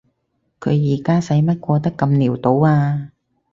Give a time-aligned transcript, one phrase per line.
[0.59, 3.11] 佢而家使乜過得咁潦倒啊？